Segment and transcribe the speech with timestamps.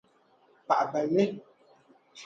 [0.67, 1.25] paɣa balli.